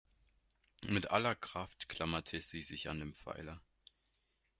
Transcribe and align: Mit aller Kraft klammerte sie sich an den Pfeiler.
Mit 0.87 1.11
aller 1.11 1.35
Kraft 1.35 1.87
klammerte 1.87 2.41
sie 2.41 2.63
sich 2.63 2.89
an 2.89 2.97
den 2.97 3.13
Pfeiler. 3.13 3.61